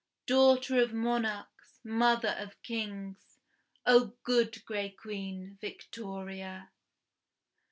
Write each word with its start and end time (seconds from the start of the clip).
Daughter 0.25 0.81
of 0.81 0.93
monarchs, 0.93 1.79
mother 1.83 2.35
of 2.39 2.59
kings, 2.63 3.37
O 3.85 4.15
good 4.23 4.65
gray 4.65 4.89
Queen, 4.89 5.59
Victoria! 5.61 6.71